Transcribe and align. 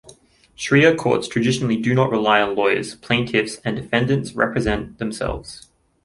Sharia 0.55 0.95
courts 0.95 1.27
traditionally 1.27 1.77
do 1.79 1.93
not 1.93 2.09
rely 2.09 2.41
on 2.41 2.55
lawyers; 2.55 2.95
plaintiffs 2.95 3.57
and 3.57 3.75
defendants 3.75 4.33
represent 4.33 4.97
themselves. 4.97 5.67